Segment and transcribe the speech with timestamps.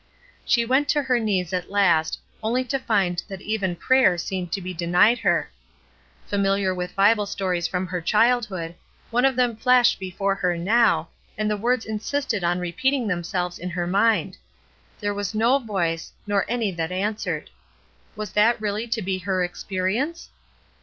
[0.45, 4.59] She went to her knees at last, only to find that even prayer seemed to
[4.59, 5.51] be denied her.
[6.25, 8.73] Familiar with Bible stories from her childhood,
[9.11, 13.69] one of them flashed before her now, and the words insisted on repeating themselves in
[13.69, 14.37] her mind,
[14.99, 17.51] "There was no voice, nor any that answered."
[18.15, 20.29] Was that really to be her ex perience